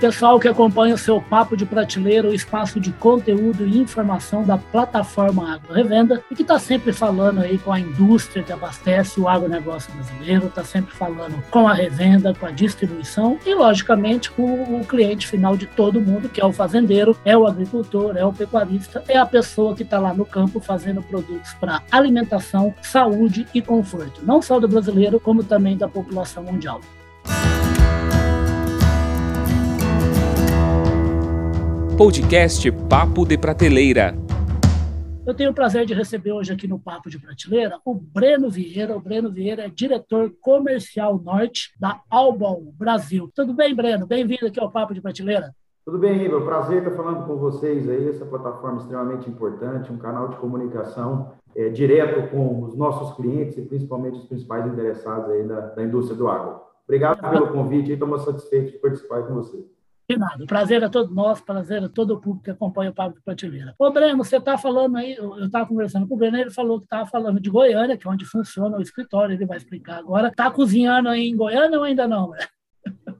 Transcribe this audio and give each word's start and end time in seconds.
pessoal 0.00 0.40
que 0.40 0.48
acompanha 0.48 0.94
o 0.94 0.98
seu 0.98 1.20
Papo 1.20 1.54
de 1.54 1.66
Prateleira, 1.66 2.26
o 2.26 2.34
espaço 2.34 2.80
de 2.80 2.90
conteúdo 2.90 3.66
e 3.66 3.78
informação 3.78 4.42
da 4.42 4.56
plataforma 4.56 5.52
Agro 5.52 5.74
Revenda, 5.74 6.24
e 6.30 6.34
que 6.34 6.40
está 6.40 6.58
sempre 6.58 6.90
falando 6.90 7.40
aí 7.40 7.58
com 7.58 7.70
a 7.70 7.78
indústria 7.78 8.42
que 8.42 8.50
abastece 8.50 9.20
o 9.20 9.28
agronegócio 9.28 9.92
brasileiro, 9.92 10.46
está 10.46 10.64
sempre 10.64 10.94
falando 10.94 11.42
com 11.50 11.68
a 11.68 11.74
revenda, 11.74 12.34
com 12.34 12.46
a 12.46 12.50
distribuição 12.50 13.38
e, 13.44 13.54
logicamente, 13.54 14.30
com 14.30 14.80
o 14.80 14.86
cliente 14.86 15.26
final 15.26 15.54
de 15.54 15.66
todo 15.66 16.00
mundo, 16.00 16.30
que 16.30 16.40
é 16.40 16.46
o 16.46 16.52
fazendeiro, 16.52 17.14
é 17.22 17.36
o 17.36 17.46
agricultor, 17.46 18.16
é 18.16 18.24
o 18.24 18.32
pecuarista, 18.32 19.04
é 19.06 19.18
a 19.18 19.26
pessoa 19.26 19.74
que 19.74 19.82
está 19.82 19.98
lá 19.98 20.14
no 20.14 20.24
campo 20.24 20.60
fazendo 20.60 21.02
produtos 21.02 21.52
para 21.60 21.82
alimentação, 21.90 22.74
saúde 22.80 23.46
e 23.52 23.60
conforto, 23.60 24.22
não 24.24 24.40
só 24.40 24.58
do 24.58 24.66
brasileiro, 24.66 25.20
como 25.20 25.44
também 25.44 25.76
da 25.76 25.86
população 25.86 26.42
mundial. 26.42 26.80
Podcast 32.00 32.72
Papo 32.88 33.26
de 33.26 33.36
Prateleira. 33.36 34.14
Eu 35.26 35.34
tenho 35.34 35.50
o 35.50 35.54
prazer 35.54 35.84
de 35.84 35.92
receber 35.92 36.32
hoje 36.32 36.50
aqui 36.50 36.66
no 36.66 36.78
Papo 36.78 37.10
de 37.10 37.18
Prateleira 37.18 37.78
o 37.84 37.94
Breno 37.94 38.48
Vieira. 38.48 38.96
O 38.96 39.00
Breno 39.00 39.30
Vieira 39.30 39.66
é 39.66 39.68
diretor 39.68 40.32
comercial 40.40 41.20
norte 41.22 41.70
da 41.78 42.00
Albon 42.08 42.72
Brasil. 42.74 43.30
Tudo 43.34 43.52
bem, 43.52 43.74
Breno? 43.74 44.06
Bem-vindo 44.06 44.46
aqui 44.46 44.58
ao 44.58 44.70
Papo 44.70 44.94
de 44.94 45.02
Prateleira. 45.02 45.54
Tudo 45.84 45.98
bem, 45.98 46.16
Riva. 46.16 46.40
Prazer 46.40 46.78
estar 46.78 46.92
falando 46.92 47.26
com 47.26 47.36
vocês 47.36 47.86
aí. 47.86 48.08
Essa 48.08 48.24
plataforma 48.24 48.78
é 48.78 48.80
extremamente 48.80 49.28
importante, 49.28 49.92
um 49.92 49.98
canal 49.98 50.28
de 50.28 50.36
comunicação 50.36 51.32
é, 51.54 51.68
direto 51.68 52.30
com 52.30 52.62
os 52.62 52.74
nossos 52.74 53.14
clientes 53.14 53.58
e 53.58 53.60
principalmente 53.60 54.20
os 54.20 54.24
principais 54.24 54.66
interessados 54.66 55.30
aí 55.30 55.46
da, 55.46 55.60
da 55.66 55.82
indústria 55.82 56.16
do 56.16 56.28
agro. 56.28 56.60
Obrigado 56.84 57.20
pelo 57.30 57.48
convite 57.48 57.90
e 57.90 57.92
estamos 57.92 58.24
satisfeitos 58.24 58.72
de 58.72 58.78
participar 58.78 59.24
com 59.24 59.34
você. 59.34 59.62
De 60.10 60.18
nada. 60.18 60.42
O 60.42 60.46
prazer 60.46 60.82
é 60.82 60.88
todo 60.88 61.14
nosso, 61.14 61.44
prazer 61.44 61.84
é 61.84 61.88
todo 61.88 62.14
o 62.14 62.20
público 62.20 62.42
que 62.42 62.50
acompanha 62.50 62.90
o 62.90 62.94
Pablo 62.94 63.14
de 63.14 63.22
Prateleira. 63.22 63.76
Ô, 63.78 63.92
Breno, 63.92 64.24
você 64.24 64.38
está 64.38 64.58
falando 64.58 64.96
aí, 64.96 65.14
eu 65.14 65.38
estava 65.44 65.66
conversando 65.66 66.08
com 66.08 66.16
o 66.16 66.18
Breno, 66.18 66.36
ele 66.36 66.50
falou 66.50 66.78
que 66.78 66.84
estava 66.86 67.06
falando 67.06 67.38
de 67.38 67.48
Goiânia, 67.48 67.96
que 67.96 68.08
é 68.08 68.10
onde 68.10 68.24
funciona 68.24 68.76
o 68.76 68.82
escritório, 68.82 69.34
ele 69.34 69.46
vai 69.46 69.56
explicar 69.56 69.98
agora. 69.98 70.26
Está 70.26 70.50
cozinhando 70.50 71.08
aí 71.08 71.28
em 71.28 71.36
Goiânia 71.36 71.78
ou 71.78 71.84
ainda 71.84 72.08
não, 72.08 72.30
Breno? 72.30 72.48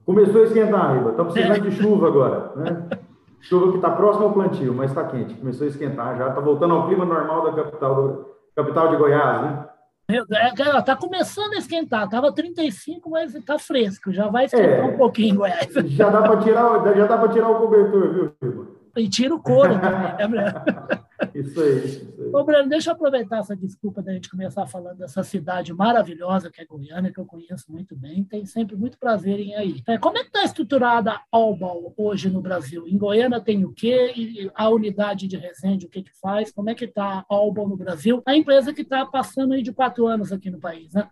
Começou 0.05 0.41
a 0.41 0.43
esquentar, 0.43 0.97
Iba. 0.97 1.11
Estamos 1.11 1.33
precisando 1.33 1.65
é. 1.65 1.69
de 1.69 1.75
chuva 1.77 2.07
agora, 2.07 2.51
né? 2.57 2.89
Chuva 3.39 3.71
que 3.71 3.77
está 3.77 3.91
próximo 3.91 4.25
ao 4.25 4.33
plantio, 4.33 4.73
mas 4.73 4.91
está 4.91 5.05
quente. 5.05 5.33
Começou 5.35 5.65
a 5.65 5.69
esquentar 5.69 6.17
já. 6.17 6.27
Está 6.27 6.41
voltando 6.41 6.73
ao 6.73 6.87
clima 6.87 7.05
normal 7.05 7.45
da 7.45 7.63
capital, 7.63 7.95
do, 7.95 8.25
capital 8.53 8.89
de 8.89 8.97
Goiás, 8.97 9.41
né? 9.43 9.65
Está 10.17 10.93
é, 10.93 10.95
começando 10.95 11.53
a 11.53 11.57
esquentar. 11.57 12.05
Estava 12.05 12.31
35, 12.31 13.09
mas 13.09 13.33
está 13.35 13.57
fresco. 13.57 14.11
Já 14.11 14.27
vai 14.27 14.45
esquentar 14.45 14.79
é, 14.79 14.83
um 14.83 14.97
pouquinho 14.97 15.37
Goiás. 15.37 15.73
Já 15.73 16.09
dá 16.09 16.21
para 16.21 16.37
tirar, 16.41 16.95
já 16.95 17.05
dá 17.05 17.17
para 17.17 17.29
tirar 17.29 17.49
o 17.49 17.59
cobertor, 17.59 18.13
viu, 18.13 18.31
Chico? 18.43 18.81
E 18.95 19.07
tira 19.07 19.33
o 19.33 19.39
couro 19.39 19.79
também, 19.79 20.29
né, 20.31 20.53
isso 21.33 21.61
aí. 21.61 22.10
Ô, 22.33 22.43
Breno, 22.43 22.69
deixa 22.69 22.89
eu 22.89 22.93
aproveitar 22.93 23.39
essa 23.39 23.55
desculpa 23.55 24.01
da 24.01 24.13
gente 24.13 24.29
começar 24.29 24.65
falando 24.65 24.97
dessa 24.99 25.21
cidade 25.21 25.73
maravilhosa 25.73 26.49
que 26.49 26.61
é 26.61 26.65
Goiânia, 26.65 27.11
que 27.11 27.19
eu 27.19 27.25
conheço 27.25 27.71
muito 27.71 27.95
bem. 27.95 28.23
Tem 28.23 28.45
sempre 28.45 28.75
muito 28.75 28.97
prazer 28.97 29.39
em 29.39 29.49
ir 29.49 29.55
aí. 29.55 29.83
É, 29.87 29.97
como 29.97 30.17
é 30.17 30.21
que 30.21 30.27
está 30.27 30.43
estruturada 30.43 31.11
a 31.11 31.21
Albal 31.31 31.93
hoje 31.97 32.29
no 32.29 32.41
Brasil? 32.41 32.87
Em 32.87 32.97
Goiânia 32.97 33.41
tem 33.41 33.65
o 33.65 33.73
quê? 33.73 34.13
E 34.15 34.51
a 34.55 34.69
unidade 34.69 35.27
de 35.27 35.35
Resende, 35.35 35.85
o 35.85 35.89
que 35.89 36.03
que 36.03 36.19
faz? 36.19 36.51
Como 36.51 36.69
é 36.69 36.75
que 36.75 36.85
está 36.85 37.19
a 37.19 37.25
Albal 37.29 37.67
no 37.67 37.75
Brasil? 37.75 38.21
A 38.25 38.35
empresa 38.35 38.73
que 38.73 38.81
está 38.81 39.05
passando 39.05 39.53
aí 39.53 39.61
de 39.61 39.73
quatro 39.73 40.07
anos 40.07 40.31
aqui 40.31 40.49
no 40.49 40.59
país, 40.59 40.93
né? 40.93 41.09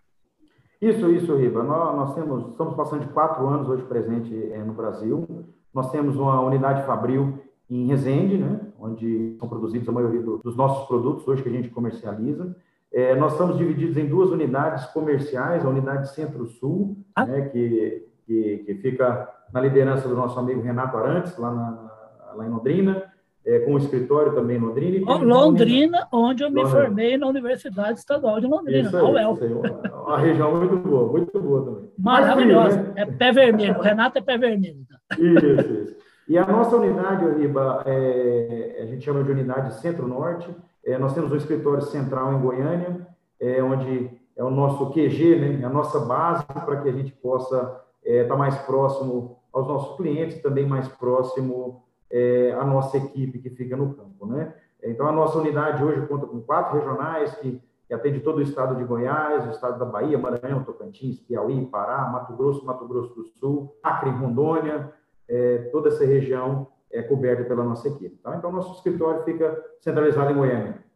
Isso, 0.82 1.12
isso, 1.12 1.36
Riva. 1.36 1.62
Nós, 1.64 1.96
nós 1.96 2.16
temos, 2.16 2.52
estamos 2.52 2.74
passando 2.76 3.02
de 3.02 3.12
quatro 3.12 3.46
anos 3.48 3.68
hoje 3.68 3.84
presente 3.84 4.34
é, 4.54 4.64
no 4.64 4.74
Brasil. 4.74 5.46
Nós 5.74 5.92
temos 5.92 6.16
uma 6.16 6.40
unidade 6.40 6.86
fabril 6.86 7.40
em 7.70 7.86
Resende, 7.88 8.38
né, 8.38 8.60
onde 8.80 9.36
são 9.38 9.48
produzidos 9.48 9.88
a 9.90 9.92
maioria 9.92 10.22
do, 10.22 10.38
dos 10.38 10.56
nossos 10.56 10.88
produtos 10.88 11.28
hoje 11.28 11.44
que 11.44 11.50
a 11.50 11.52
gente 11.52 11.70
comercializa. 11.70 12.56
É, 12.92 13.16
nós 13.16 13.34
estamos 13.34 13.58
divididos 13.58 13.98
em 13.98 14.08
duas 14.08 14.32
unidades 14.32 14.86
comerciais, 14.88 15.64
a 15.64 15.70
unidade 15.70 16.14
Centro-Sul, 16.14 16.98
ah. 17.16 17.26
né, 17.26 17.42
que, 17.50 18.08
que, 18.26 18.58
que, 18.66 18.76
fica 18.76 19.30
na 19.54 19.62
liderança 19.62 20.08
do 20.08 20.16
nosso 20.16 20.40
amigo 20.40 20.62
Renato 20.62 20.98
Arantes, 20.98 21.38
lá, 21.38 21.52
na, 21.54 22.34
lá 22.36 22.46
em 22.48 22.50
Londrina, 22.50 23.04
é, 23.46 23.60
com 23.60 23.74
o 23.74 23.78
escritório 23.78 24.34
também 24.34 24.58
em 24.58 24.60
Londrina. 24.60 25.18
Londrina, 25.18 26.08
onde 26.12 26.44
eu 26.44 26.50
me 26.50 26.62
Londrina. 26.62 26.82
formei 26.82 27.18
na 27.18 27.28
Universidade 27.28 28.00
Estadual 28.00 28.40
de 28.40 28.48
Londrina, 28.48 28.90
aí, 28.90 29.18
aí, 29.18 29.26
uma, 29.26 30.04
uma, 30.04 30.18
região 30.18 30.56
muito 30.56 30.78
boa, 30.78 31.12
muito 31.12 31.40
boa 31.40 31.66
também. 31.66 31.90
Maravilhosa, 31.98 32.82
né? 32.82 32.94
é 32.96 33.06
pé 33.06 33.32
vermelho, 33.32 33.78
o 33.78 33.82
Renato 33.82 34.18
é 34.18 34.22
pé 34.22 34.38
vermelho. 34.38 34.86
Isso, 35.18 35.46
isso. 35.46 36.09
E 36.30 36.38
a 36.38 36.46
nossa 36.46 36.76
unidade, 36.76 37.26
Riba, 37.26 37.82
é, 37.88 38.82
a 38.84 38.86
gente 38.86 39.04
chama 39.04 39.24
de 39.24 39.32
unidade 39.32 39.74
Centro-Norte. 39.82 40.56
É, 40.86 40.96
nós 40.96 41.12
temos 41.16 41.32
um 41.32 41.36
escritório 41.36 41.82
central 41.82 42.32
em 42.32 42.40
Goiânia, 42.40 43.08
é, 43.40 43.64
onde 43.64 44.12
é 44.36 44.44
o 44.44 44.52
nosso 44.52 44.92
QG, 44.92 45.40
né, 45.40 45.60
é 45.64 45.66
a 45.66 45.70
nossa 45.70 46.00
base 46.02 46.46
para 46.46 46.82
que 46.82 46.88
a 46.88 46.92
gente 46.92 47.12
possa 47.14 47.84
estar 48.04 48.26
é, 48.26 48.26
tá 48.26 48.36
mais 48.36 48.56
próximo 48.60 49.40
aos 49.52 49.68
nossos 49.68 49.98
clientes 49.98 50.40
também 50.40 50.68
mais 50.68 50.88
próximo 50.88 51.82
é, 52.12 52.56
à 52.60 52.64
nossa 52.64 52.98
equipe 52.98 53.40
que 53.40 53.50
fica 53.50 53.76
no 53.76 53.96
campo. 53.96 54.28
Né? 54.28 54.54
Então, 54.84 55.08
a 55.08 55.12
nossa 55.12 55.40
unidade 55.40 55.84
hoje 55.84 56.06
conta 56.06 56.28
com 56.28 56.40
quatro 56.42 56.78
regionais 56.78 57.34
que, 57.38 57.60
que 57.88 57.94
atende 57.94 58.20
todo 58.20 58.38
o 58.38 58.44
estado 58.44 58.76
de 58.76 58.84
Goiás, 58.84 59.48
o 59.48 59.50
estado 59.50 59.80
da 59.80 59.86
Bahia, 59.86 60.20
Maranhão, 60.20 60.64
Tocantins, 60.64 61.20
Piauí, 61.22 61.66
Pará, 61.66 62.08
Mato 62.08 62.34
Grosso, 62.34 62.64
Mato 62.64 62.88
Grosso 62.88 63.16
do 63.16 63.26
Sul, 63.40 63.76
Acre, 63.82 64.12
Rondônia, 64.12 64.94
é, 65.30 65.70
toda 65.72 65.90
essa 65.90 66.06
região 66.06 66.68
é 66.92 67.02
coberta 67.02 67.44
pela 67.44 67.64
nossa 67.64 67.88
equipe. 67.88 68.18
Tá? 68.18 68.36
Então, 68.36 68.52
nosso 68.52 68.74
escritório 68.76 69.24
fica 69.24 69.64
centralizado 69.80 70.32
em 70.32 70.36
Goiânia. 70.36 70.90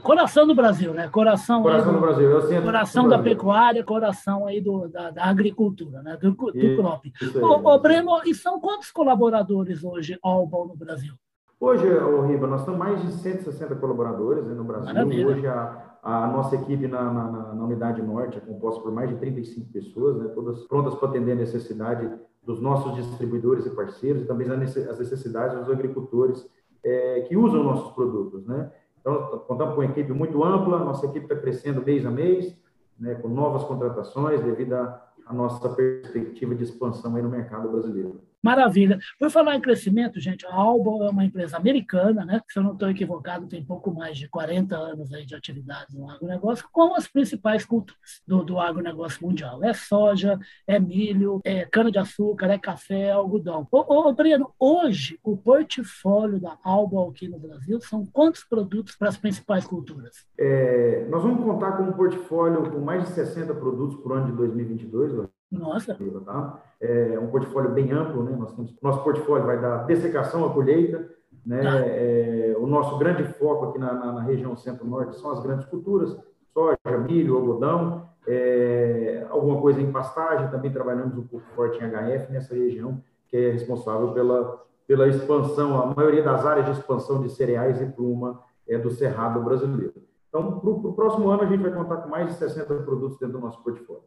Coração 0.00 0.46
do 0.46 0.54
Brasil, 0.54 0.94
né? 0.94 1.08
Coração, 1.08 1.60
coração 1.60 1.92
do, 1.92 1.98
do 1.98 2.00
Brasil. 2.00 2.30
Eu 2.30 2.62
coração 2.62 3.08
da 3.08 3.18
pecuária, 3.18 3.82
coração 3.82 4.46
aí 4.46 4.60
do, 4.60 4.86
da, 4.86 5.10
da 5.10 5.24
agricultura, 5.24 6.02
né? 6.02 6.16
do, 6.16 6.30
do 6.30 6.56
isso, 6.56 6.76
crop. 6.76 7.12
Aí, 7.20 7.42
ô, 7.42 7.68
ô, 7.68 7.78
Breno, 7.80 8.20
e 8.24 8.32
são 8.32 8.60
quantos 8.60 8.92
colaboradores 8.92 9.82
hoje 9.82 10.16
Albon 10.22 10.66
no 10.66 10.76
Brasil? 10.76 11.14
Hoje, 11.58 11.84
Riba, 12.28 12.46
nós 12.46 12.64
temos 12.64 12.78
mais 12.78 13.02
de 13.02 13.10
160 13.10 13.74
colaboradores 13.76 14.46
né, 14.46 14.54
no 14.54 14.62
Brasil. 14.62 14.86
Maravilha. 14.86 15.26
Hoje, 15.26 15.46
a, 15.48 15.96
a 16.00 16.28
nossa 16.28 16.54
equipe 16.54 16.86
na, 16.86 17.02
na, 17.12 17.54
na, 17.54 17.64
Unidade 17.64 18.00
Norte 18.02 18.38
é 18.38 18.40
composta 18.40 18.80
por 18.80 18.92
mais 18.92 19.08
de 19.08 19.16
35 19.16 19.72
pessoas, 19.72 20.16
né, 20.18 20.28
todas 20.28 20.64
prontas 20.68 20.94
para 20.94 21.08
atender 21.08 21.32
a 21.32 21.36
necessidade 21.36 22.08
dos 22.46 22.60
nossos 22.60 22.94
distribuidores 22.94 23.66
e 23.66 23.70
parceiros 23.70 24.22
e 24.22 24.24
também 24.24 24.48
as 24.48 24.98
necessidades 24.98 25.58
dos 25.58 25.68
agricultores 25.68 26.48
é, 26.84 27.22
que 27.22 27.36
usam 27.36 27.64
nossos 27.64 27.92
produtos, 27.92 28.46
né? 28.46 28.70
Então, 29.00 29.38
contamos 29.46 29.74
com 29.74 29.80
uma 29.80 29.90
equipe 29.90 30.12
muito 30.12 30.42
ampla, 30.42 30.78
nossa 30.78 31.06
equipe 31.06 31.26
está 31.26 31.36
crescendo 31.36 31.84
mês 31.84 32.06
a 32.06 32.10
mês, 32.10 32.56
né, 32.98 33.14
com 33.16 33.28
novas 33.28 33.62
contratações 33.64 34.42
devido 34.42 34.72
à 34.72 35.32
nossa 35.32 35.68
perspectiva 35.68 36.54
de 36.54 36.64
expansão 36.64 37.14
aí 37.14 37.22
no 37.22 37.28
mercado 37.28 37.68
brasileiro. 37.68 38.20
Maravilha. 38.46 39.00
Por 39.18 39.28
falar 39.28 39.56
em 39.56 39.60
crescimento, 39.60 40.20
gente, 40.20 40.46
a 40.46 40.54
Albo 40.54 41.02
é 41.02 41.10
uma 41.10 41.24
empresa 41.24 41.56
americana, 41.56 42.24
né? 42.24 42.40
Se 42.48 42.60
eu 42.60 42.62
não 42.62 42.74
estou 42.74 42.88
equivocado, 42.88 43.48
tem 43.48 43.64
pouco 43.64 43.92
mais 43.92 44.16
de 44.16 44.28
40 44.28 44.76
anos 44.76 45.12
aí 45.12 45.26
de 45.26 45.34
atividade 45.34 45.98
no 45.98 46.08
agronegócio, 46.08 46.64
com 46.70 46.94
as 46.94 47.08
principais 47.08 47.64
culturas 47.64 48.22
do, 48.24 48.44
do 48.44 48.60
agronegócio 48.60 49.26
mundial. 49.26 49.64
É 49.64 49.74
soja, 49.74 50.38
é 50.64 50.78
milho, 50.78 51.40
é 51.44 51.64
cana-de-açúcar, 51.64 52.46
é 52.46 52.56
café, 52.58 53.06
é 53.06 53.10
algodão. 53.10 53.66
Ô, 53.68 54.08
ô, 54.08 54.12
Breno, 54.12 54.52
hoje 54.60 55.18
o 55.24 55.36
portfólio 55.36 56.38
da 56.38 56.56
Albo 56.62 57.08
aqui 57.08 57.26
no 57.26 57.40
Brasil 57.40 57.80
são 57.80 58.06
quantos 58.06 58.44
produtos 58.44 58.94
para 58.94 59.08
as 59.08 59.16
principais 59.16 59.66
culturas? 59.66 60.24
É, 60.38 61.04
nós 61.10 61.20
vamos 61.20 61.44
contar 61.44 61.72
com 61.72 61.82
um 61.82 61.92
portfólio 61.92 62.70
com 62.70 62.78
mais 62.78 63.08
de 63.08 63.08
60 63.10 63.54
produtos 63.54 63.96
por 63.96 64.12
ano 64.12 64.26
de 64.26 64.32
2022, 64.36 65.14
nossa. 65.50 65.96
Tá? 66.24 66.62
É 66.80 67.18
um 67.18 67.28
portfólio 67.28 67.70
bem 67.70 67.92
amplo, 67.92 68.24
né? 68.24 68.34
Nós 68.36 68.52
temos, 68.52 68.74
nosso 68.82 69.02
portfólio 69.02 69.46
vai 69.46 69.60
da 69.60 69.84
dessecação 69.84 70.44
à 70.44 70.52
colheita, 70.52 71.08
né? 71.44 71.62
Ah. 71.66 71.78
É, 71.86 72.56
o 72.58 72.66
nosso 72.66 72.98
grande 72.98 73.24
foco 73.24 73.66
aqui 73.66 73.78
na, 73.78 73.92
na, 73.94 74.12
na 74.12 74.22
região 74.22 74.56
centro-norte 74.56 75.16
são 75.16 75.30
as 75.30 75.40
grandes 75.40 75.64
culturas, 75.66 76.16
soja, 76.52 76.98
milho, 77.06 77.36
algodão, 77.36 78.08
é, 78.26 79.24
alguma 79.30 79.60
coisa 79.60 79.80
em 79.80 79.92
pastagem, 79.92 80.50
também 80.50 80.72
trabalhamos 80.72 81.16
um 81.16 81.26
pouco 81.26 81.46
forte 81.54 81.78
em 81.78 81.88
HF 81.88 82.32
nessa 82.32 82.54
região, 82.54 83.00
que 83.28 83.36
é 83.36 83.50
responsável 83.52 84.12
pela, 84.12 84.64
pela 84.86 85.06
expansão, 85.06 85.80
a 85.80 85.94
maioria 85.94 86.22
das 86.22 86.44
áreas 86.44 86.66
de 86.66 86.72
expansão 86.72 87.22
de 87.22 87.30
cereais 87.30 87.80
e 87.80 87.86
pluma 87.86 88.42
é 88.68 88.76
do 88.76 88.90
Cerrado 88.90 89.40
brasileiro. 89.42 89.94
Então, 90.28 90.58
para 90.58 90.70
o 90.70 90.92
próximo 90.92 91.30
ano, 91.30 91.42
a 91.42 91.46
gente 91.46 91.62
vai 91.62 91.72
contar 91.72 91.98
com 91.98 92.08
mais 92.08 92.26
de 92.26 92.34
60 92.34 92.74
produtos 92.82 93.18
dentro 93.18 93.38
do 93.38 93.44
nosso 93.44 93.62
portfólio. 93.62 94.02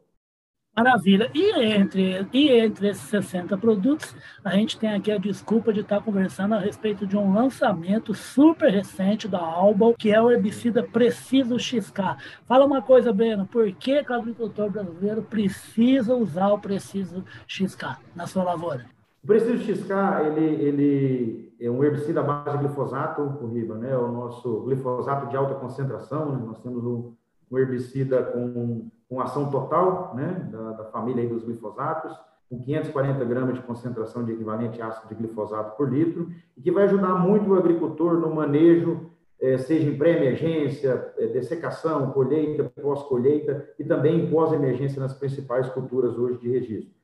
Maravilha. 0.76 1.30
E 1.34 1.60
entre, 1.60 2.26
e 2.32 2.48
entre 2.50 2.88
esses 2.88 3.02
60 3.02 3.56
produtos, 3.58 4.14
a 4.44 4.50
gente 4.50 4.78
tem 4.78 4.94
aqui 4.94 5.10
a 5.10 5.18
desculpa 5.18 5.72
de 5.72 5.80
estar 5.80 6.00
conversando 6.00 6.54
a 6.54 6.58
respeito 6.58 7.06
de 7.06 7.16
um 7.16 7.34
lançamento 7.34 8.14
super 8.14 8.70
recente 8.70 9.26
da 9.26 9.40
Alba, 9.40 9.92
que 9.98 10.12
é 10.12 10.22
o 10.22 10.30
herbicida 10.30 10.82
Preciso 10.82 11.58
XK. 11.58 12.16
Fala 12.46 12.64
uma 12.64 12.80
coisa, 12.80 13.12
Breno, 13.12 13.46
por 13.46 13.70
que, 13.72 14.00
o 14.00 14.14
agricultor 14.14 14.70
brasileiro 14.70 15.22
precisa 15.22 16.14
usar 16.14 16.48
o 16.48 16.58
Preciso 16.58 17.24
XK 17.46 17.96
na 18.14 18.26
sua 18.26 18.44
lavoura? 18.44 18.86
O 19.22 19.26
Preciso 19.26 19.58
XK, 19.58 19.92
ele, 20.26 20.46
ele 20.64 21.52
é 21.60 21.70
um 21.70 21.84
herbicida 21.84 22.20
à 22.20 22.22
base 22.22 22.56
de 22.56 22.64
glifosato, 22.64 23.20
o 23.20 23.48
Riba, 23.48 23.76
né? 23.76 23.94
O 23.96 24.10
nosso 24.10 24.60
glifosato 24.62 25.28
de 25.28 25.36
alta 25.36 25.54
concentração, 25.56 26.32
né? 26.32 26.42
Nós 26.46 26.62
temos 26.62 26.82
um, 26.84 27.12
um 27.50 27.58
herbicida 27.58 28.22
com, 28.22 28.88
com 29.10 29.20
ação 29.20 29.50
total, 29.50 30.14
né? 30.14 30.48
Da, 30.52 30.70
da 30.70 30.84
família 30.84 31.28
dos 31.28 31.42
glifosatos, 31.42 32.16
com 32.48 32.62
540 32.62 33.24
gramas 33.24 33.54
de 33.56 33.62
concentração 33.62 34.24
de 34.24 34.32
equivalente 34.32 34.80
ácido 34.80 35.08
de 35.08 35.16
glifosato 35.16 35.76
por 35.76 35.92
litro, 35.92 36.30
e 36.56 36.62
que 36.62 36.70
vai 36.70 36.84
ajudar 36.84 37.16
muito 37.16 37.50
o 37.50 37.56
agricultor 37.56 38.14
no 38.20 38.32
manejo, 38.32 39.10
eh, 39.40 39.58
seja 39.58 39.88
em 39.88 39.98
pré-emergência, 39.98 41.12
eh, 41.18 41.26
dessecação, 41.26 42.12
colheita, 42.12 42.70
pós-colheita, 42.80 43.68
e 43.78 43.84
também 43.84 44.30
pós-emergência 44.30 45.00
nas 45.00 45.12
principais 45.12 45.68
culturas 45.70 46.16
hoje 46.16 46.38
de 46.38 46.48
registro. 46.48 46.94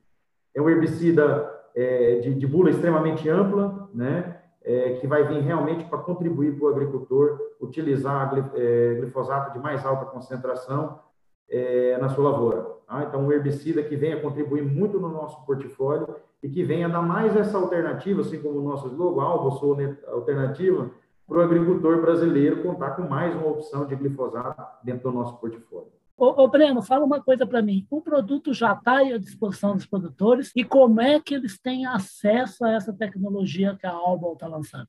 É 0.55 0.61
um 0.61 0.69
herbicida 0.69 1.51
eh, 1.75 2.19
de, 2.21 2.35
de 2.35 2.47
bula 2.47 2.69
extremamente 2.69 3.29
ampla, 3.29 3.89
né? 3.93 4.33
que 4.99 5.07
vai 5.07 5.23
vir 5.23 5.39
realmente 5.43 5.85
para 5.85 5.99
contribuir 5.99 6.57
para 6.57 6.65
o 6.65 6.67
agricultor 6.67 7.39
utilizar 7.61 8.29
glifosato 8.99 9.53
de 9.53 9.59
mais 9.59 9.85
alta 9.85 10.03
concentração 10.07 10.99
na 11.99 12.09
sua 12.09 12.31
lavoura. 12.31 12.63
Tá? 12.87 13.03
Então, 13.03 13.25
um 13.25 13.31
herbicida 13.31 13.83
que 13.83 13.95
venha 13.95 14.21
contribuir 14.21 14.63
muito 14.63 14.99
no 14.99 15.09
nosso 15.09 15.45
portfólio 15.45 16.15
e 16.41 16.49
que 16.49 16.63
venha 16.63 16.89
dar 16.89 17.01
mais 17.01 17.35
essa 17.35 17.57
alternativa, 17.57 18.21
assim 18.21 18.41
como 18.41 18.59
o 18.59 18.63
nosso 18.63 18.87
slogan, 18.87 19.23
Alvo 19.23 19.51
sou 19.57 19.77
alternativa, 20.07 20.89
para 21.27 21.37
o 21.37 21.41
agricultor 21.41 22.01
brasileiro 22.01 22.63
contar 22.63 22.91
com 22.91 23.01
mais 23.03 23.35
uma 23.35 23.47
opção 23.47 23.85
de 23.85 23.95
glifosato 23.95 24.63
dentro 24.83 25.11
do 25.11 25.17
nosso 25.17 25.37
portfólio. 25.37 25.91
Ô, 26.15 26.43
ô 26.43 26.47
Breno, 26.47 26.81
fala 26.81 27.05
uma 27.05 27.21
coisa 27.21 27.45
para 27.45 27.61
mim. 27.61 27.85
O 27.91 28.01
produto 28.01 28.53
já 28.53 28.73
está 28.73 28.99
à 28.99 29.17
disposição 29.17 29.75
dos 29.75 29.85
produtores 29.85 30.51
e 30.55 30.63
como 30.63 30.99
é 31.01 31.19
que 31.19 31.35
eles 31.35 31.59
têm 31.59 31.85
acesso 31.85 32.65
a 32.65 32.71
essa 32.71 32.91
tecnologia 32.91 33.77
que 33.79 33.85
a 33.85 33.91
Alba 33.91 34.31
está 34.31 34.47
lançando? 34.47 34.87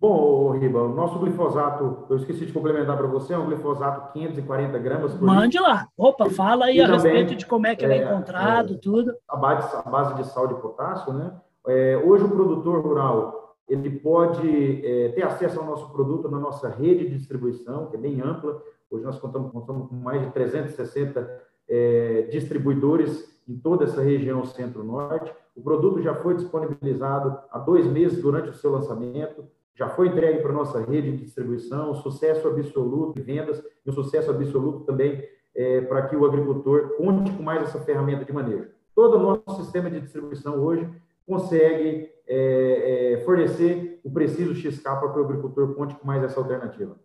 Bom, 0.00 0.52
Riba, 0.52 0.80
o 0.80 0.94
nosso 0.94 1.18
glifosato, 1.18 2.06
eu 2.08 2.16
esqueci 2.16 2.46
de 2.46 2.52
complementar 2.54 2.96
para 2.96 3.06
você, 3.06 3.34
é 3.34 3.38
um 3.38 3.44
glifosato 3.44 4.14
540 4.14 4.78
gramas 4.78 5.12
por 5.12 5.20
Mande 5.20 5.58
litro. 5.58 5.62
lá. 5.70 5.88
Opa, 5.94 6.30
fala 6.30 6.64
aí 6.66 6.78
e 6.78 6.80
a 6.80 6.86
também, 6.86 7.02
respeito 7.02 7.36
de 7.36 7.44
como 7.44 7.66
é 7.66 7.76
que 7.76 7.84
ele 7.84 7.92
é, 7.92 7.98
é 7.98 8.04
encontrado, 8.04 8.72
é, 8.72 8.76
tudo. 8.78 9.12
A 9.28 9.36
base, 9.36 9.76
a 9.76 9.82
base 9.82 10.14
de 10.14 10.26
sal 10.28 10.46
de 10.46 10.54
potássio, 10.54 11.12
né? 11.12 11.38
É, 11.66 11.98
hoje 12.02 12.24
o 12.24 12.30
produtor 12.30 12.80
rural, 12.80 13.56
ele 13.68 13.90
pode 13.90 14.86
é, 14.86 15.10
ter 15.10 15.22
acesso 15.22 15.60
ao 15.60 15.66
nosso 15.66 15.90
produto 15.90 16.30
na 16.30 16.38
nossa 16.38 16.70
rede 16.70 17.06
de 17.06 17.18
distribuição, 17.18 17.84
que 17.90 17.96
é 17.96 18.00
bem 18.00 18.22
ampla. 18.22 18.58
Hoje 18.90 19.04
nós 19.04 19.18
contamos, 19.18 19.52
contamos 19.52 19.86
com 19.90 19.96
mais 19.96 20.22
de 20.22 20.30
360 20.30 21.30
é, 21.68 22.22
distribuidores 22.30 23.38
em 23.46 23.58
toda 23.58 23.84
essa 23.84 24.00
região 24.00 24.46
centro-norte. 24.46 25.30
O 25.54 25.60
produto 25.60 26.00
já 26.00 26.14
foi 26.14 26.36
disponibilizado 26.36 27.38
há 27.50 27.58
dois 27.58 27.86
meses 27.86 28.22
durante 28.22 28.48
o 28.48 28.54
seu 28.54 28.70
lançamento 28.70 29.44
já 29.80 29.88
foi 29.88 30.08
entregue 30.08 30.42
para 30.42 30.50
a 30.50 30.54
nossa 30.54 30.78
rede 30.78 31.10
de 31.12 31.24
distribuição, 31.24 31.94
sucesso 31.94 32.46
absoluto 32.46 33.18
em 33.18 33.22
vendas 33.22 33.64
e 33.84 33.88
um 33.88 33.94
sucesso 33.94 34.30
absoluto 34.30 34.80
também 34.80 35.24
é, 35.56 35.80
para 35.80 36.06
que 36.06 36.14
o 36.14 36.26
agricultor 36.26 36.98
conte 36.98 37.32
com 37.32 37.42
mais 37.42 37.62
essa 37.62 37.80
ferramenta 37.80 38.22
de 38.22 38.30
manejo. 38.30 38.68
Todo 38.94 39.16
o 39.16 39.18
nosso 39.18 39.62
sistema 39.62 39.90
de 39.90 40.02
distribuição 40.02 40.62
hoje 40.62 40.86
consegue 41.26 42.10
é, 42.28 43.14
é, 43.14 43.24
fornecer 43.24 43.98
o 44.04 44.10
preciso 44.10 44.54
XK 44.54 44.82
para 44.82 45.12
que 45.14 45.18
o 45.18 45.24
agricultor 45.24 45.74
conte 45.74 45.94
com 45.94 46.06
mais 46.06 46.22
essa 46.22 46.38
alternativa. 46.38 46.96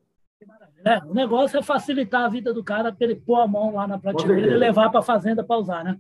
É, 0.84 1.00
o 1.06 1.14
negócio 1.14 1.58
é 1.58 1.64
facilitar 1.64 2.26
a 2.26 2.30
vida 2.30 2.54
do 2.54 2.62
cara 2.62 2.92
para 2.92 3.06
ele 3.06 3.16
pôr 3.16 3.40
a 3.40 3.48
mão 3.48 3.74
lá 3.74 3.88
na 3.88 3.98
prateleira 3.98 4.52
e 4.54 4.58
levar 4.58 4.90
para 4.90 5.00
a 5.00 5.04
fazenda 5.04 5.46
para 5.46 5.58
usar, 5.58 5.82
né? 5.82 5.98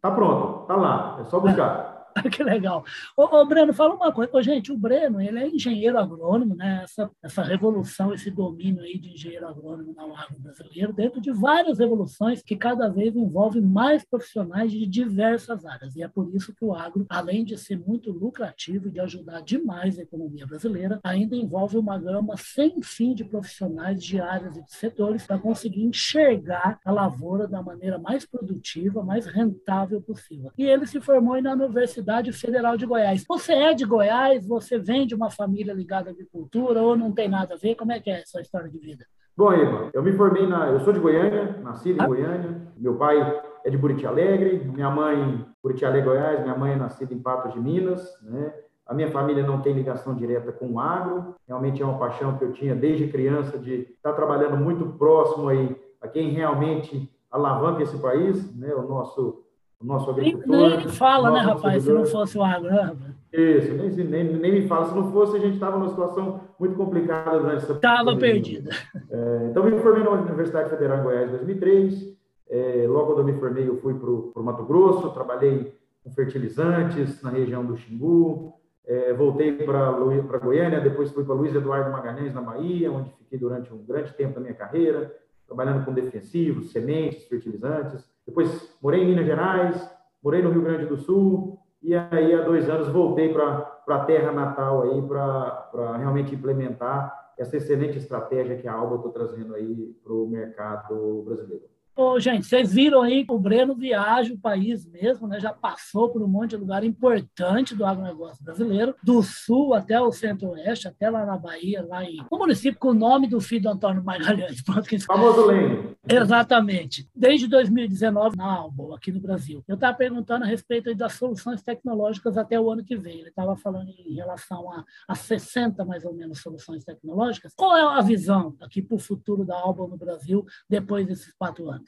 Tá 0.00 0.12
pronto, 0.12 0.66
tá 0.66 0.76
lá, 0.76 1.18
é 1.20 1.24
só 1.24 1.40
buscar. 1.40 1.95
que 2.32 2.42
legal. 2.42 2.84
Ô, 3.16 3.24
ô, 3.24 3.46
Breno, 3.46 3.72
fala 3.72 3.94
uma 3.94 4.12
coisa. 4.12 4.30
Ô, 4.34 4.42
gente, 4.42 4.72
o 4.72 4.76
Breno, 4.76 5.20
ele 5.20 5.38
é 5.38 5.48
engenheiro 5.48 5.98
agrônomo, 5.98 6.54
né? 6.54 6.80
Essa, 6.84 7.10
essa 7.22 7.42
revolução, 7.42 8.12
esse 8.12 8.30
domínio 8.30 8.82
aí 8.82 8.98
de 8.98 9.10
engenheiro 9.10 9.46
agrônomo 9.46 9.92
no 9.92 10.14
agro 10.14 10.38
brasileiro, 10.38 10.92
dentro 10.92 11.20
de 11.20 11.32
várias 11.32 11.78
revoluções 11.78 12.42
que 12.42 12.56
cada 12.56 12.88
vez 12.88 13.14
envolvem 13.14 13.62
mais 13.62 14.04
profissionais 14.04 14.72
de 14.72 14.86
diversas 14.86 15.64
áreas. 15.64 15.94
E 15.96 16.02
é 16.02 16.08
por 16.08 16.34
isso 16.34 16.54
que 16.54 16.64
o 16.64 16.74
agro, 16.74 17.06
além 17.08 17.44
de 17.44 17.58
ser 17.58 17.78
muito 17.78 18.10
lucrativo 18.10 18.88
e 18.88 18.92
de 18.92 19.00
ajudar 19.00 19.42
demais 19.42 19.98
a 19.98 20.02
economia 20.02 20.46
brasileira, 20.46 21.00
ainda 21.04 21.36
envolve 21.36 21.76
uma 21.76 21.98
gama 21.98 22.34
sem 22.36 22.80
fim 22.82 23.14
de 23.14 23.24
profissionais 23.24 24.02
de 24.02 24.20
áreas 24.20 24.56
e 24.56 24.62
de 24.62 24.72
setores 24.72 25.26
para 25.26 25.38
conseguir 25.38 25.84
enxergar 25.84 26.80
a 26.84 26.90
lavoura 26.90 27.46
da 27.46 27.62
maneira 27.62 27.98
mais 27.98 28.24
produtiva, 28.24 29.02
mais 29.02 29.26
rentável 29.26 30.00
possível. 30.00 30.50
E 30.56 30.64
ele 30.64 30.86
se 30.86 31.00
formou 31.00 31.40
na 31.42 31.52
Universidade 31.52 32.05
Universidade 32.06 32.32
Federal 32.32 32.76
de 32.76 32.86
Goiás. 32.86 33.24
Você 33.28 33.52
é 33.52 33.74
de 33.74 33.84
Goiás? 33.84 34.46
Você 34.46 34.78
vem 34.78 35.06
de 35.06 35.14
uma 35.14 35.28
família 35.28 35.74
ligada 35.74 36.08
à 36.08 36.12
agricultura 36.12 36.80
ou 36.80 36.96
não 36.96 37.10
tem 37.10 37.28
nada 37.28 37.54
a 37.54 37.56
ver? 37.56 37.74
Como 37.74 37.90
é 37.90 37.98
que 37.98 38.08
é 38.08 38.20
essa 38.20 38.40
história 38.40 38.70
de 38.70 38.78
vida? 38.78 39.04
Bom, 39.36 39.52
Eva, 39.52 39.90
eu 39.92 40.02
me 40.02 40.12
formei 40.12 40.46
na. 40.46 40.68
Eu 40.68 40.80
sou 40.80 40.92
de 40.92 41.00
Goiânia, 41.00 41.58
nasci 41.62 41.90
em 41.90 42.00
ah. 42.00 42.06
Goiânia. 42.06 42.62
Meu 42.76 42.94
pai 42.96 43.42
é 43.64 43.70
de 43.70 43.76
Buriti 43.76 44.06
Alegre, 44.06 44.64
minha 44.72 44.88
mãe, 44.88 45.44
Buriti 45.60 45.84
Alegre, 45.84 46.08
Goiás, 46.08 46.40
minha 46.42 46.56
mãe 46.56 46.72
é 46.72 46.76
nascida 46.76 47.12
em 47.12 47.18
Patos 47.18 47.52
de 47.52 47.60
Minas, 47.60 48.08
né? 48.22 48.54
A 48.86 48.94
minha 48.94 49.10
família 49.10 49.44
não 49.44 49.60
tem 49.60 49.74
ligação 49.74 50.14
direta 50.14 50.52
com 50.52 50.74
o 50.74 50.80
agro, 50.80 51.34
realmente 51.46 51.82
é 51.82 51.84
uma 51.84 51.98
paixão 51.98 52.38
que 52.38 52.44
eu 52.44 52.52
tinha 52.52 52.72
desde 52.72 53.08
criança 53.08 53.58
de 53.58 53.88
estar 53.96 54.12
trabalhando 54.12 54.56
muito 54.56 54.86
próximo 54.96 55.48
aí 55.48 55.76
a 56.00 56.06
quem 56.06 56.30
realmente 56.30 57.10
alavanca 57.28 57.82
esse 57.82 57.98
país, 57.98 58.56
né? 58.56 58.72
O 58.76 58.82
nosso 58.82 59.45
o 59.80 59.84
nosso 59.84 60.10
agricultor. 60.10 60.48
Nem, 60.48 60.76
nem 60.78 60.88
fala, 60.88 61.30
né, 61.30 61.40
rapaz, 61.40 61.82
se 61.82 61.92
não 61.92 62.04
fosse 62.06 62.38
o 62.38 62.42
agro, 62.42 62.70
né, 62.70 62.96
Isso, 63.32 63.74
nem, 63.74 64.04
nem, 64.04 64.24
nem 64.36 64.52
me 64.52 64.68
fala. 64.68 64.86
Se 64.86 64.94
não 64.94 65.12
fosse, 65.12 65.36
a 65.36 65.40
gente 65.40 65.54
estava 65.54 65.78
numa 65.78 65.90
situação 65.90 66.40
muito 66.58 66.74
complicada 66.74 67.38
durante 67.38 67.64
essa 67.64 67.74
Estava 67.74 68.16
perdida. 68.16 68.70
É, 69.10 69.48
então, 69.50 69.64
me 69.64 69.78
formei 69.78 70.02
na 70.02 70.10
Universidade 70.10 70.70
Federal 70.70 70.98
em 70.98 71.02
Goiás 71.02 71.28
em 71.28 71.36
2003. 71.36 72.16
É, 72.48 72.86
logo 72.88 73.06
quando 73.06 73.18
eu 73.18 73.34
me 73.34 73.40
formei, 73.40 73.68
eu 73.68 73.76
fui 73.76 73.94
para 73.94 74.10
o 74.10 74.42
Mato 74.42 74.64
Grosso, 74.64 75.10
trabalhei 75.10 75.74
com 76.02 76.10
fertilizantes 76.10 77.20
na 77.22 77.30
região 77.30 77.64
do 77.64 77.76
Xingu. 77.76 78.54
É, 78.86 79.12
voltei 79.12 79.52
para 79.52 80.38
Goiânia, 80.38 80.80
depois 80.80 81.10
fui 81.10 81.24
para 81.24 81.34
Luiz 81.34 81.52
Eduardo 81.52 81.90
Magalhães, 81.90 82.32
na 82.32 82.40
Bahia, 82.40 82.92
onde 82.92 83.10
fiquei 83.18 83.36
durante 83.36 83.72
um 83.74 83.84
grande 83.84 84.12
tempo 84.12 84.36
da 84.36 84.40
minha 84.40 84.54
carreira, 84.54 85.12
trabalhando 85.44 85.84
com 85.84 85.92
defensivos, 85.92 86.70
sementes, 86.70 87.24
fertilizantes. 87.24 88.08
Depois 88.26 88.76
morei 88.82 89.02
em 89.02 89.06
Minas 89.06 89.26
Gerais, 89.26 89.90
morei 90.22 90.42
no 90.42 90.50
Rio 90.50 90.62
Grande 90.62 90.86
do 90.86 90.96
Sul, 90.96 91.58
e 91.82 91.94
aí 91.94 92.34
há 92.34 92.42
dois 92.42 92.68
anos 92.68 92.88
voltei 92.88 93.32
para 93.32 93.80
a 93.86 94.04
terra 94.04 94.32
natal 94.32 94.82
aí 94.82 95.00
para 95.02 95.96
realmente 95.98 96.34
implementar 96.34 97.32
essa 97.38 97.56
excelente 97.56 97.98
estratégia 97.98 98.56
que 98.56 98.66
a 98.66 98.72
Alba 98.72 98.96
está 98.96 99.10
trazendo 99.10 99.54
aí 99.54 99.94
para 100.02 100.12
o 100.12 100.26
mercado 100.26 101.22
brasileiro. 101.22 101.75
Ô, 101.98 102.20
gente, 102.20 102.44
vocês 102.44 102.74
viram 102.74 103.00
aí 103.00 103.24
que 103.24 103.32
o 103.32 103.38
Breno 103.38 103.74
viaja 103.74 104.34
o 104.34 104.38
país 104.38 104.84
mesmo, 104.84 105.26
né? 105.26 105.40
Já 105.40 105.50
passou 105.50 106.10
por 106.10 106.22
um 106.22 106.28
monte 106.28 106.50
de 106.50 106.58
lugar 106.58 106.84
importante 106.84 107.74
do 107.74 107.86
agronegócio 107.86 108.44
brasileiro, 108.44 108.94
do 109.02 109.22
sul 109.22 109.72
até 109.72 109.98
o 109.98 110.12
centro-oeste, 110.12 110.88
até 110.88 111.08
lá 111.08 111.24
na 111.24 111.38
Bahia, 111.38 111.82
lá 111.86 112.04
em 112.04 112.18
um 112.30 112.36
município 112.36 112.78
com 112.78 112.88
o 112.88 112.94
nome 112.94 113.26
do 113.26 113.40
filho 113.40 113.62
do 113.62 113.70
Antônio 113.70 114.04
Magalhães. 114.04 114.60
Famoso 115.06 115.46
Leme. 115.46 115.96
Exatamente. 116.06 117.08
Desde 117.14 117.48
2019, 117.48 118.36
na 118.36 118.44
Albo, 118.44 118.94
aqui 118.94 119.10
no 119.10 119.18
Brasil. 119.18 119.64
Eu 119.66 119.76
estava 119.76 119.96
perguntando 119.96 120.44
a 120.44 120.48
respeito 120.48 120.94
das 120.94 121.14
soluções 121.14 121.62
tecnológicas 121.62 122.36
até 122.36 122.60
o 122.60 122.70
ano 122.70 122.84
que 122.84 122.94
vem. 122.94 123.20
Ele 123.20 123.30
estava 123.30 123.56
falando 123.56 123.88
em 123.88 124.14
relação 124.14 124.70
a, 124.70 124.84
a 125.08 125.14
60, 125.14 125.82
mais 125.86 126.04
ou 126.04 126.12
menos, 126.12 126.42
soluções 126.42 126.84
tecnológicas. 126.84 127.54
Qual 127.56 127.74
é 127.74 127.98
a 127.98 128.02
visão 128.02 128.54
aqui 128.60 128.82
para 128.82 128.96
o 128.96 129.00
futuro 129.00 129.46
da 129.46 129.56
Albo 129.56 129.88
no 129.88 129.96
Brasil 129.96 130.44
depois 130.68 131.06
desses 131.06 131.32
quatro 131.38 131.70
anos? 131.70 131.85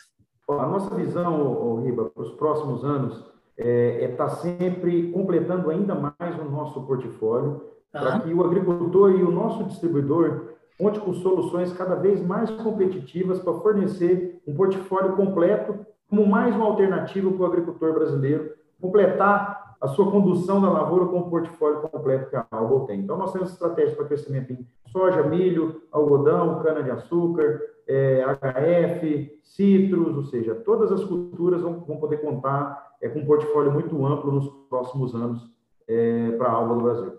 A 0.48 0.66
nossa 0.66 0.94
visão, 0.94 1.82
Riba, 1.82 2.06
para 2.06 2.22
os 2.22 2.32
próximos 2.32 2.82
anos 2.82 3.22
é 3.56 4.10
estar 4.10 4.24
é 4.24 4.28
tá 4.28 4.28
sempre 4.28 5.10
completando 5.12 5.68
ainda 5.68 5.94
mais 5.94 6.38
o 6.40 6.44
nosso 6.44 6.80
portfólio 6.86 7.60
tá. 7.92 8.00
para 8.00 8.20
que 8.20 8.32
o 8.32 8.44
agricultor 8.44 9.10
e 9.10 9.22
o 9.22 9.30
nosso 9.30 9.64
distribuidor 9.64 10.54
conte 10.78 11.00
com 11.00 11.12
soluções 11.12 11.72
cada 11.72 11.96
vez 11.96 12.24
mais 12.24 12.50
competitivas 12.50 13.40
para 13.40 13.52
fornecer 13.54 14.40
um 14.46 14.54
portfólio 14.54 15.16
completo 15.16 15.84
como 16.08 16.26
mais 16.26 16.54
uma 16.54 16.66
alternativa 16.66 17.30
para 17.30 17.42
o 17.42 17.46
agricultor 17.46 17.92
brasileiro 17.92 18.52
completar 18.80 19.76
a 19.80 19.88
sua 19.88 20.10
condução 20.10 20.60
da 20.60 20.70
lavoura 20.70 21.06
com 21.06 21.18
o 21.18 21.30
portfólio 21.30 21.80
completo 21.82 22.30
que 22.30 22.36
a 22.36 22.46
Albo 22.50 22.86
tem. 22.86 23.00
Então, 23.00 23.16
nós 23.16 23.32
temos 23.32 23.50
estratégias 23.50 23.94
para 23.94 24.06
crescimento 24.06 24.52
em 24.52 24.66
soja, 24.88 25.22
milho, 25.22 25.82
algodão, 25.92 26.60
cana-de-açúcar, 26.60 27.60
é, 27.88 28.22
HF, 28.22 29.40
citros, 29.42 30.16
ou 30.16 30.24
seja, 30.24 30.54
todas 30.54 30.92
as 30.92 31.02
culturas 31.04 31.62
vão, 31.62 31.80
vão 31.80 31.96
poder 31.96 32.18
contar 32.18 32.96
é, 33.00 33.08
com 33.08 33.20
um 33.20 33.26
portfólio 33.26 33.72
muito 33.72 34.04
amplo 34.06 34.30
nos 34.30 34.48
próximos 34.68 35.14
anos 35.14 35.50
é, 35.88 36.32
para 36.32 36.48
a 36.48 36.52
Alba 36.52 36.74
do 36.74 36.82
Brasil. 36.82 37.12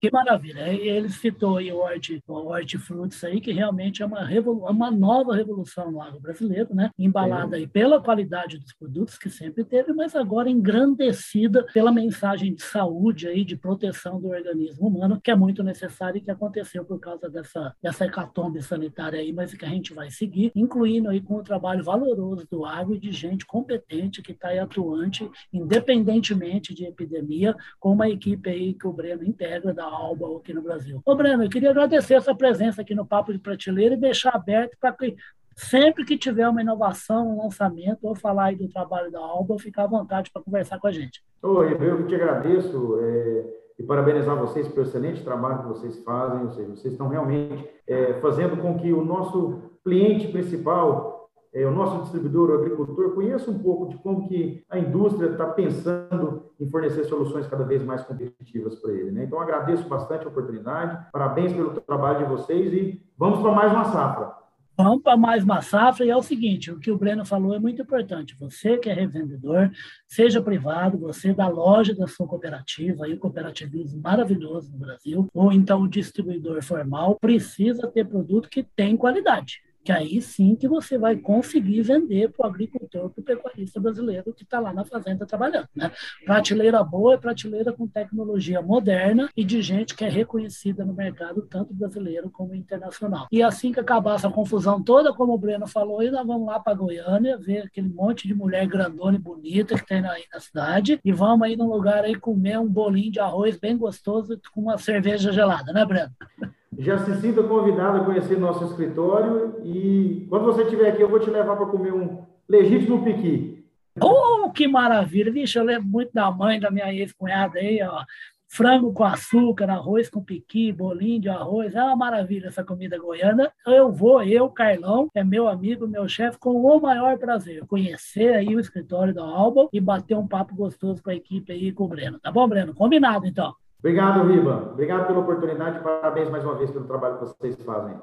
Que 0.00 0.12
maravilha. 0.12 0.68
Ele 0.72 1.08
citou 1.08 1.56
aí 1.56 1.72
o, 1.72 1.78
horti, 1.78 2.22
o 2.28 2.32
hortifrutis 2.32 3.24
aí, 3.24 3.40
que 3.40 3.50
realmente 3.50 4.00
é 4.00 4.06
uma, 4.06 4.28
uma 4.70 4.90
nova 4.92 5.34
revolução 5.34 5.90
no 5.90 6.00
agro 6.00 6.20
brasileiro, 6.20 6.72
né? 6.72 6.90
embalada 6.96 7.56
aí 7.56 7.66
pela 7.66 8.00
qualidade 8.00 8.58
dos 8.58 8.72
produtos 8.72 9.18
que 9.18 9.28
sempre 9.28 9.64
teve, 9.64 9.92
mas 9.92 10.14
agora 10.14 10.48
engrandecida 10.48 11.66
pela 11.72 11.90
mensagem 11.90 12.54
de 12.54 12.62
saúde 12.62 13.26
aí, 13.26 13.44
de 13.44 13.56
proteção 13.56 14.20
do 14.20 14.28
organismo 14.28 14.86
humano, 14.86 15.20
que 15.20 15.32
é 15.32 15.34
muito 15.34 15.64
necessário 15.64 16.18
e 16.18 16.20
que 16.20 16.30
aconteceu 16.30 16.84
por 16.84 17.00
causa 17.00 17.28
dessa, 17.28 17.74
dessa 17.82 18.04
hecatombe 18.06 18.62
sanitária 18.62 19.18
aí, 19.18 19.32
mas 19.32 19.52
que 19.52 19.64
a 19.64 19.68
gente 19.68 19.92
vai 19.92 20.10
seguir, 20.10 20.52
incluindo 20.54 21.08
aí 21.08 21.20
com 21.20 21.34
o 21.34 21.42
trabalho 21.42 21.82
valoroso 21.82 22.46
do 22.48 22.64
agro 22.64 22.94
e 22.94 23.00
de 23.00 23.10
gente 23.10 23.44
competente 23.44 24.22
que 24.22 24.30
está 24.30 24.48
aí 24.48 24.60
atuante, 24.60 25.28
independentemente 25.52 26.72
de 26.72 26.84
epidemia, 26.84 27.56
com 27.80 27.92
uma 27.92 28.08
equipe 28.08 28.48
aí 28.48 28.74
que 28.74 28.86
o 28.86 28.92
Breno 28.92 29.24
integra 29.24 29.74
da 29.74 29.87
Alba 29.88 30.36
aqui 30.36 30.52
no 30.52 30.62
Brasil. 30.62 31.00
Ô, 31.04 31.14
Breno, 31.14 31.44
eu 31.44 31.50
queria 31.50 31.70
agradecer 31.70 32.14
a 32.14 32.20
sua 32.20 32.34
presença 32.34 32.82
aqui 32.82 32.94
no 32.94 33.06
Papo 33.06 33.32
de 33.32 33.38
Prateleira 33.38 33.94
e 33.94 33.98
deixar 33.98 34.34
aberto 34.34 34.76
para 34.80 34.92
que 34.92 35.16
sempre 35.56 36.04
que 36.04 36.16
tiver 36.16 36.48
uma 36.48 36.62
inovação, 36.62 37.36
um 37.36 37.42
lançamento, 37.42 37.98
ou 38.02 38.14
falar 38.14 38.46
aí 38.46 38.56
do 38.56 38.68
trabalho 38.68 39.10
da 39.10 39.18
Alba, 39.18 39.58
ficar 39.58 39.84
à 39.84 39.88
vontade 39.88 40.30
para 40.30 40.42
conversar 40.42 40.78
com 40.78 40.86
a 40.86 40.92
gente. 40.92 41.22
Oi, 41.42 41.76
eu 41.80 42.06
te 42.06 42.14
agradeço 42.14 42.98
é, 43.00 43.44
e 43.78 43.82
parabenizar 43.82 44.36
vocês 44.36 44.68
pelo 44.68 44.86
excelente 44.86 45.24
trabalho 45.24 45.62
que 45.62 45.68
vocês 45.68 46.02
fazem, 46.04 46.44
ou 46.44 46.50
seja, 46.50 46.68
vocês 46.68 46.92
estão 46.92 47.08
realmente 47.08 47.68
é, 47.86 48.14
fazendo 48.20 48.56
com 48.56 48.78
que 48.78 48.92
o 48.92 49.04
nosso 49.04 49.58
cliente 49.84 50.28
principal 50.28 51.07
é, 51.52 51.66
o 51.66 51.70
nosso 51.70 52.02
distribuidor, 52.02 52.50
o 52.50 52.54
agricultor, 52.54 53.14
conheça 53.14 53.50
um 53.50 53.58
pouco 53.58 53.88
de 53.88 53.96
como 53.98 54.28
que 54.28 54.64
a 54.68 54.78
indústria 54.78 55.30
está 55.30 55.46
pensando 55.46 56.50
em 56.60 56.68
fornecer 56.68 57.04
soluções 57.04 57.46
cada 57.46 57.64
vez 57.64 57.82
mais 57.82 58.02
competitivas 58.02 58.76
para 58.76 58.92
ele. 58.92 59.10
Né? 59.10 59.24
Então, 59.24 59.40
agradeço 59.40 59.88
bastante 59.88 60.24
a 60.24 60.28
oportunidade, 60.28 61.06
parabéns 61.12 61.52
pelo 61.52 61.80
trabalho 61.80 62.18
de 62.18 62.24
vocês 62.24 62.72
e 62.72 63.02
vamos 63.16 63.40
para 63.40 63.52
mais 63.52 63.72
uma 63.72 63.84
safra. 63.86 64.38
Vamos 64.76 65.02
para 65.02 65.16
mais 65.16 65.42
uma 65.42 65.60
safra 65.60 66.04
e 66.04 66.10
é 66.10 66.16
o 66.16 66.22
seguinte, 66.22 66.70
o 66.70 66.78
que 66.78 66.88
o 66.88 66.96
Breno 66.96 67.24
falou 67.24 67.52
é 67.52 67.58
muito 67.58 67.82
importante. 67.82 68.36
Você 68.38 68.78
que 68.78 68.88
é 68.88 68.92
revendedor, 68.92 69.72
seja 70.06 70.40
privado, 70.40 70.96
você 70.96 71.34
da 71.34 71.48
loja 71.48 71.92
da 71.96 72.06
sua 72.06 72.28
cooperativa, 72.28 73.04
aí 73.04 73.14
o 73.14 73.18
cooperativismo 73.18 74.00
maravilhoso 74.00 74.70
no 74.70 74.78
Brasil, 74.78 75.26
ou 75.34 75.52
então 75.52 75.82
o 75.82 75.88
distribuidor 75.88 76.62
formal, 76.62 77.16
precisa 77.20 77.88
ter 77.88 78.06
produto 78.06 78.48
que 78.48 78.62
tem 78.62 78.96
qualidade 78.96 79.62
que 79.84 79.92
aí 79.92 80.20
sim 80.20 80.54
que 80.54 80.68
você 80.68 80.98
vai 80.98 81.16
conseguir 81.16 81.82
vender 81.82 82.30
para 82.30 82.46
o 82.46 82.50
agricultor, 82.50 83.10
para 83.10 83.20
o 83.20 83.24
pecuarista 83.24 83.80
brasileiro 83.80 84.32
que 84.32 84.42
está 84.42 84.60
lá 84.60 84.72
na 84.72 84.84
fazenda 84.84 85.26
trabalhando. 85.26 85.68
Né? 85.74 85.90
Prateleira 86.24 86.82
boa 86.82 87.14
é 87.14 87.16
prateleira 87.16 87.72
com 87.72 87.86
tecnologia 87.86 88.60
moderna 88.60 89.30
e 89.36 89.44
de 89.44 89.62
gente 89.62 89.94
que 89.94 90.04
é 90.04 90.08
reconhecida 90.08 90.84
no 90.84 90.92
mercado, 90.92 91.42
tanto 91.42 91.74
brasileiro 91.74 92.30
como 92.30 92.54
internacional. 92.54 93.26
E 93.30 93.42
assim 93.42 93.72
que 93.72 93.80
acabar 93.80 94.16
essa 94.16 94.30
confusão 94.30 94.82
toda, 94.82 95.12
como 95.12 95.32
o 95.32 95.38
Breno 95.38 95.66
falou, 95.66 96.02
nós 96.10 96.26
vamos 96.26 96.46
lá 96.46 96.60
para 96.60 96.74
Goiânia, 96.74 97.38
ver 97.38 97.62
aquele 97.62 97.88
monte 97.88 98.26
de 98.26 98.34
mulher 98.34 98.66
grandona 98.66 99.16
e 99.16 99.20
bonita 99.20 99.74
que 99.74 99.86
tem 99.86 100.04
aí 100.06 100.24
na 100.32 100.40
cidade, 100.40 101.00
e 101.04 101.12
vamos 101.12 101.46
aí 101.46 101.56
num 101.56 101.68
lugar 101.68 102.04
aí 102.04 102.14
comer 102.14 102.58
um 102.58 102.68
bolinho 102.68 103.12
de 103.12 103.20
arroz 103.20 103.58
bem 103.58 103.76
gostoso 103.76 104.38
com 104.52 104.60
uma 104.60 104.78
cerveja 104.78 105.32
gelada, 105.32 105.72
né, 105.72 105.84
Breno? 105.84 106.10
Já 106.78 106.96
se 106.98 107.20
sinta 107.20 107.42
convidado 107.42 107.98
a 107.98 108.04
conhecer 108.04 108.38
nosso 108.38 108.64
escritório 108.64 109.56
e 109.64 110.26
quando 110.28 110.44
você 110.44 110.62
estiver 110.62 110.90
aqui, 110.90 111.02
eu 111.02 111.08
vou 111.08 111.18
te 111.18 111.28
levar 111.28 111.56
para 111.56 111.66
comer 111.66 111.92
um 111.92 112.22
legítimo 112.48 113.04
piqui. 113.04 113.64
Oh, 114.00 114.48
que 114.52 114.68
maravilha! 114.68 115.32
Vixe, 115.32 115.58
eu 115.58 115.64
lembro 115.64 115.88
muito 115.88 116.12
da 116.14 116.30
mãe 116.30 116.60
da 116.60 116.70
minha 116.70 116.94
ex-cunhada 116.94 117.58
aí, 117.58 117.82
ó. 117.82 118.04
Frango 118.46 118.92
com 118.92 119.02
açúcar, 119.02 119.68
arroz 119.68 120.08
com 120.08 120.22
piqui, 120.22 120.72
bolinho 120.72 121.20
de 121.20 121.28
arroz. 121.28 121.74
É 121.74 121.82
uma 121.82 121.96
maravilha 121.96 122.46
essa 122.46 122.64
comida 122.64 122.96
goiana. 122.96 123.52
Eu 123.66 123.90
vou, 123.92 124.22
eu, 124.22 124.48
Carlão, 124.48 125.08
é 125.14 125.24
meu 125.24 125.48
amigo, 125.48 125.86
meu 125.86 126.08
chefe, 126.08 126.38
com 126.38 126.52
o 126.52 126.80
maior 126.80 127.18
prazer. 127.18 127.66
Conhecer 127.66 128.34
aí 128.34 128.54
o 128.54 128.60
escritório 128.60 129.12
da 129.12 129.24
Alba 129.24 129.68
e 129.72 129.80
bater 129.80 130.16
um 130.16 130.28
papo 130.28 130.54
gostoso 130.54 131.02
com 131.02 131.10
a 131.10 131.14
equipe 131.14 131.52
aí 131.52 131.72
com 131.72 131.84
o 131.84 131.88
Breno. 131.88 132.20
Tá 132.20 132.30
bom, 132.30 132.48
Breno? 132.48 132.72
Combinado, 132.72 133.26
então. 133.26 133.52
Obrigado, 133.78 134.26
Riba. 134.26 134.70
Obrigado 134.72 135.06
pela 135.06 135.20
oportunidade. 135.20 135.80
Parabéns 135.80 136.28
mais 136.28 136.44
uma 136.44 136.54
vez 136.56 136.70
pelo 136.70 136.86
trabalho 136.86 137.18
que 137.18 137.26
vocês 137.26 137.56
fazem. 137.64 137.96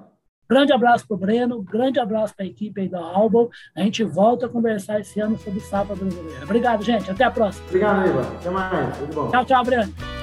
Grande 0.48 0.72
abraço 0.72 1.08
para 1.08 1.16
o 1.16 1.18
Breno, 1.18 1.62
grande 1.64 2.00
abraço 2.00 2.36
para 2.36 2.46
a 2.46 2.48
equipe 2.48 2.80
aí 2.80 2.88
da 2.88 3.00
Alba. 3.00 3.50
A 3.76 3.82
gente 3.82 4.04
volta 4.04 4.46
a 4.46 4.50
conversar 4.50 5.00
esse 5.00 5.20
ano 5.20 5.38
sobre 5.40 5.60
safra 5.60 5.96
brasileira. 5.96 6.44
Obrigado, 6.44 6.84
gente. 6.84 7.10
Até 7.10 7.24
a 7.24 7.32
próxima. 7.32 7.66
Obrigado, 7.68 8.06
Riba. 8.06 8.22
Até 8.22 8.50
mais. 8.50 8.98
Tudo 8.98 9.16
bom. 9.16 9.30
Tchau, 9.32 9.46
tchau, 9.46 9.64
Breno. 9.64 10.15